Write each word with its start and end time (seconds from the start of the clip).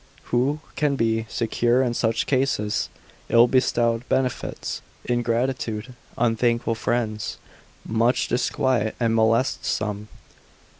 Who 0.33 0.61
can 0.75 0.95
be 0.95 1.27
secure 1.29 1.83
in 1.83 1.93
such 1.93 2.25
cases? 2.25 2.89
Ill 3.29 3.45
bestowed 3.47 4.09
benefits, 4.09 4.81
ingratitude, 5.05 5.93
unthankful 6.17 6.73
friends, 6.73 7.37
much 7.85 8.27
disquiet 8.27 8.95
and 8.99 9.13
molest 9.13 9.63
some. 9.63 10.07